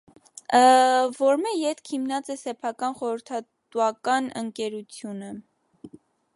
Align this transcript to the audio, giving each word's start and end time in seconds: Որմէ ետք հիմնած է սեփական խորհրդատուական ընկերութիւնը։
Որմէ 1.17 1.51
ետք 1.57 1.91
հիմնած 1.91 2.31
է 2.35 2.39
սեփական 2.45 2.97
խորհրդատուական 3.01 4.33
ընկերութիւնը։ 4.45 5.33